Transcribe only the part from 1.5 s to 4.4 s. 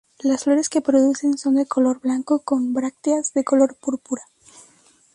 de color blanco con brácteas de color púrpura.